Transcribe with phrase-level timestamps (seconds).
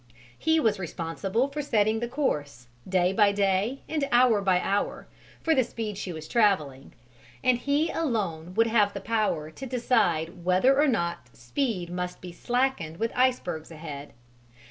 [0.35, 5.05] He was responsible for setting the course, day by day and hour by hour,
[5.43, 6.93] for the speed she was travelling;
[7.43, 12.31] and he alone would have the power to decide whether or not speed must be
[12.31, 14.13] slackened with icebergs ahead.